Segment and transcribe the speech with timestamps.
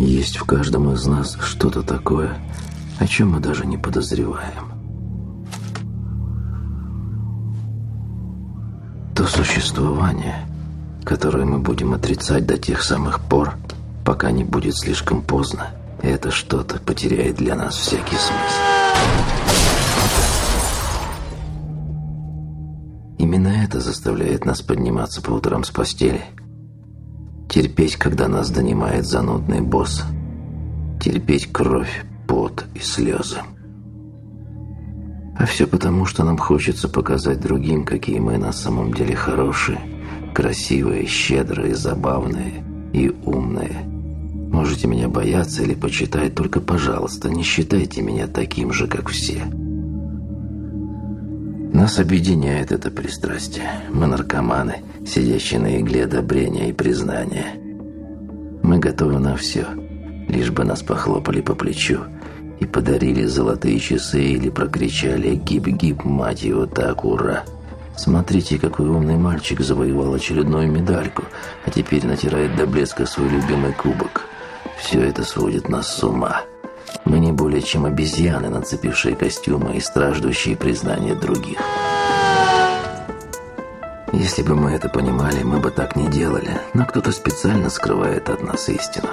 [0.00, 2.38] Есть в каждом из нас что-то такое,
[2.98, 4.72] о чем мы даже не подозреваем.
[9.14, 10.46] То существование,
[11.04, 13.56] которое мы будем отрицать до тех самых пор,
[14.02, 15.66] пока не будет слишком поздно,
[16.00, 18.60] это что-то потеряет для нас всякий смысл.
[23.18, 26.24] Именно это заставляет нас подниматься по утрам с постели.
[27.50, 30.04] Терпеть, когда нас донимает занудный босс.
[31.00, 33.38] Терпеть кровь, пот и слезы.
[35.36, 39.80] А все потому, что нам хочется показать другим, какие мы на самом деле хорошие,
[40.32, 43.82] красивые, щедрые, забавные и умные.
[44.52, 49.42] Можете меня бояться или почитать, только, пожалуйста, не считайте меня таким же, как все.
[51.72, 53.70] Нас объединяет это пристрастие.
[53.90, 57.54] Мы наркоманы, сидящие на игле одобрения и признания.
[58.62, 59.66] Мы готовы на все,
[60.28, 62.00] лишь бы нас похлопали по плечу
[62.58, 67.44] и подарили золотые часы или прокричали «Гип-гип, мать его, так, ура!»
[67.96, 71.22] Смотрите, какой умный мальчик завоевал очередную медальку,
[71.64, 74.22] а теперь натирает до блеска свой любимый кубок.
[74.78, 76.42] Все это сводит нас с ума.
[77.04, 81.58] Мы не более чем обезьяны, нацепившие костюмы и страждущие признания других.
[84.12, 88.42] Если бы мы это понимали, мы бы так не делали, но кто-то специально скрывает от
[88.42, 89.08] нас истину.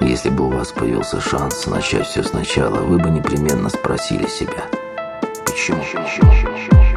[0.00, 4.64] Если бы у вас появился шанс начать все сначала, вы бы непременно спросили себя,
[5.46, 5.78] почему?
[5.78, 6.93] почему?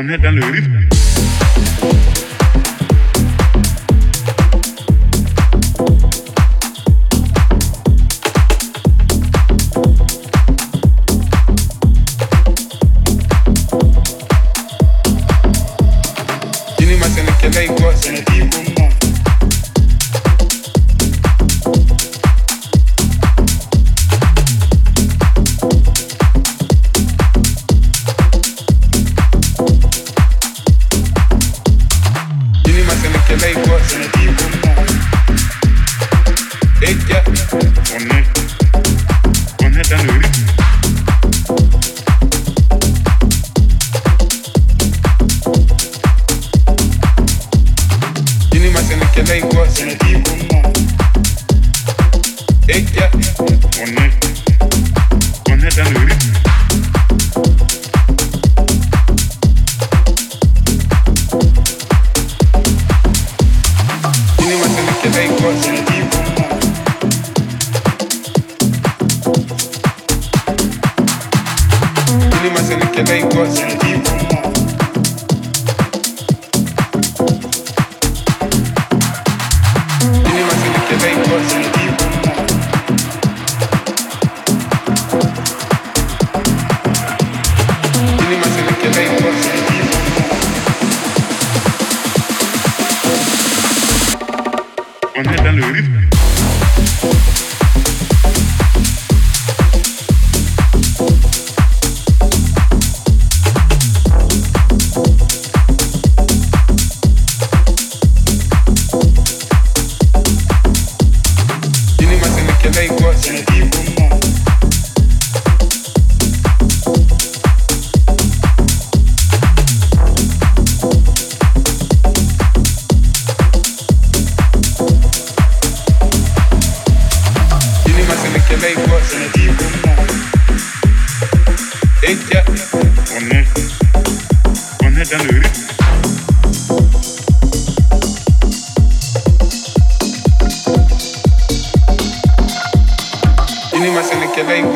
[0.00, 0.78] On est dans le rythme.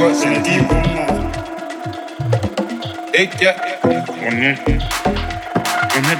[0.02, 1.30] hoor zijn die omhoog.
[3.10, 3.54] Ik ja,
[4.20, 4.58] wanneer, wanneer
[5.94, 6.18] in die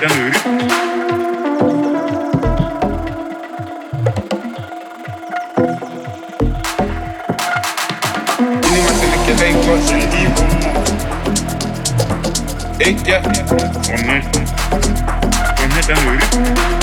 [15.96, 16.81] omhoog.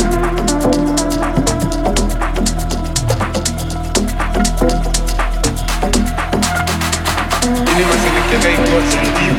[8.32, 9.36] Jag kan inte vara sin liv.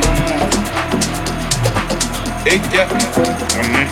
[2.45, 2.87] Ikke.
[3.57, 3.87] Ronny.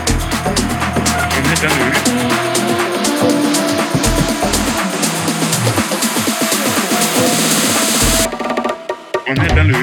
[9.28, 9.76] Under den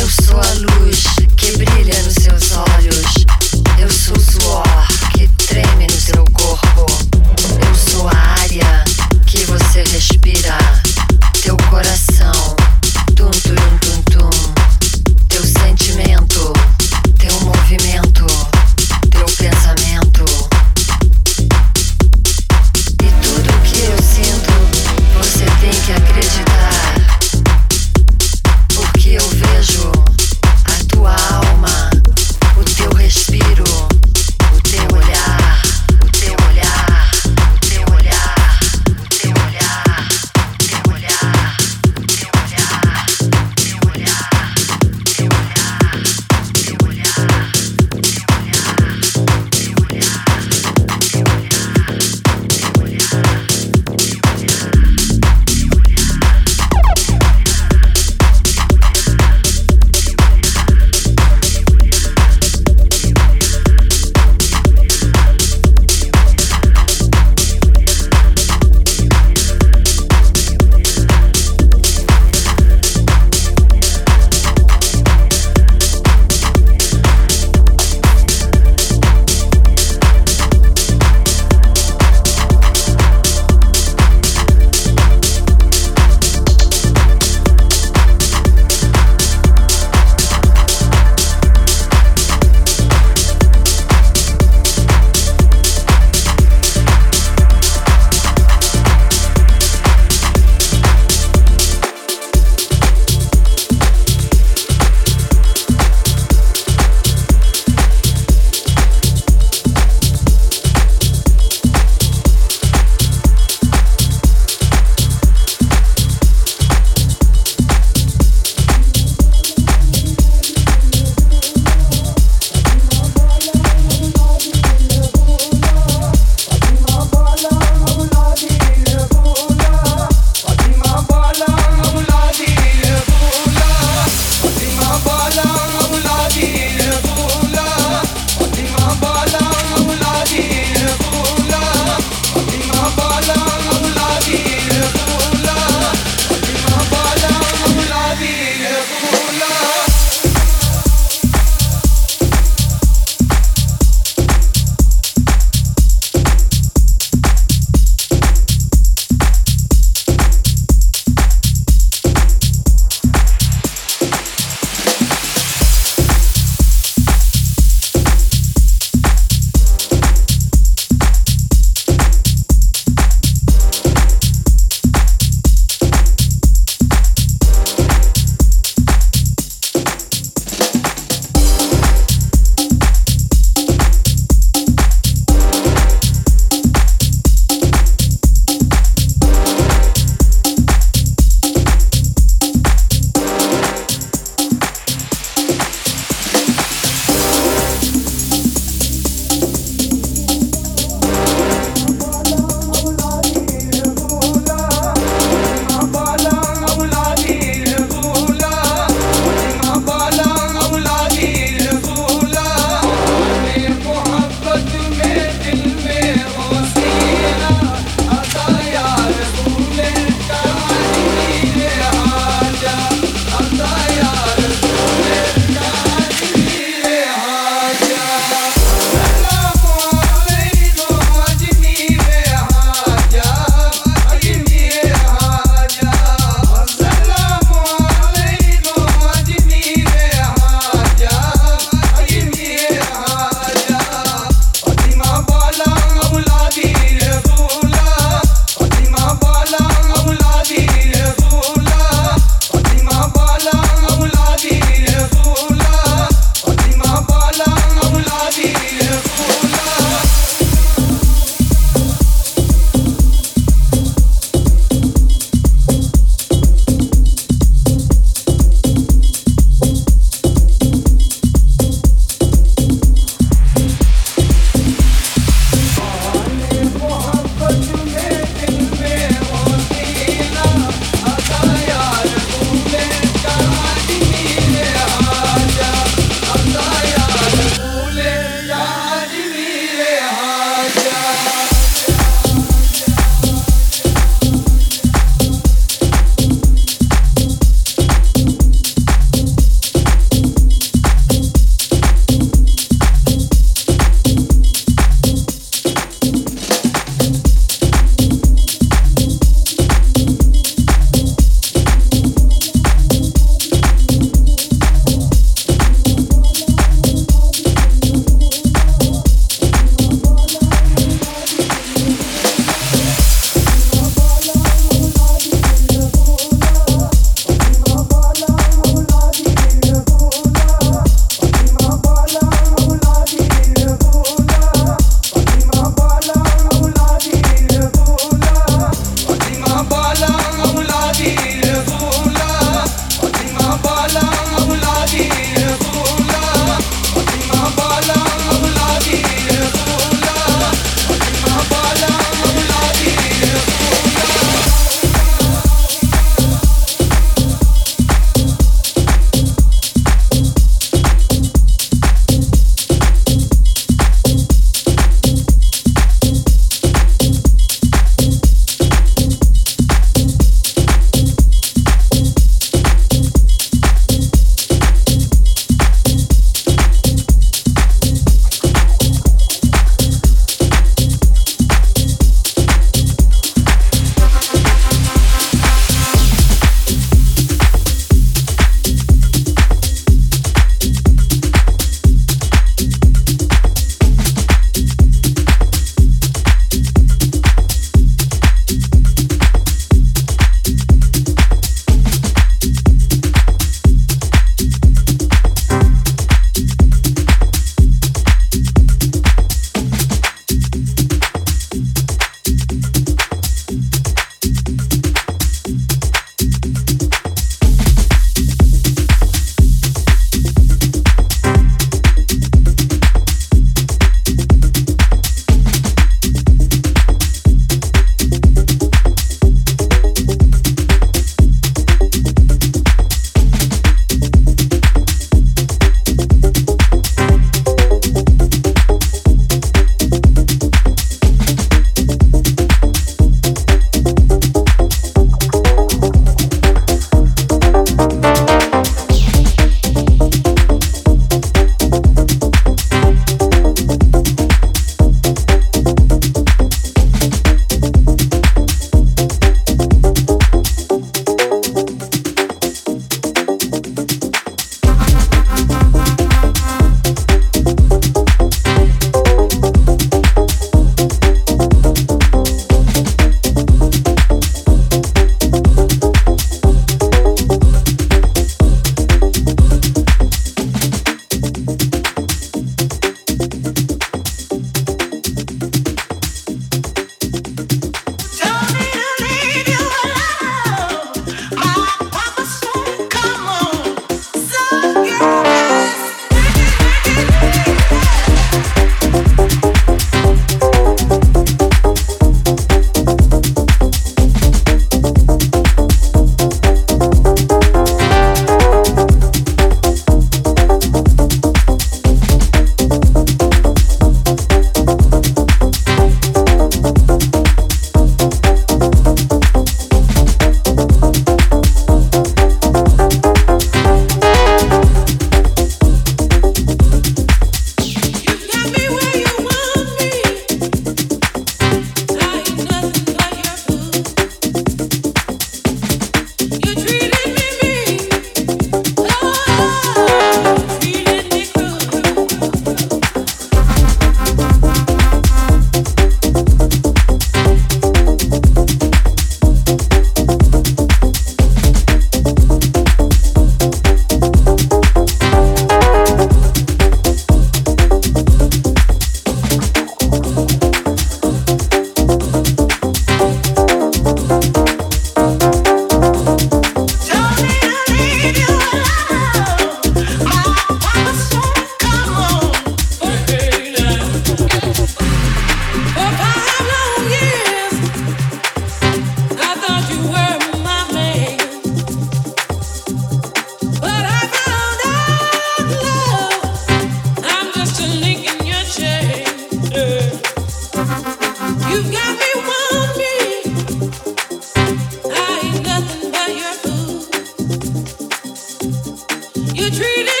[599.51, 600.00] treated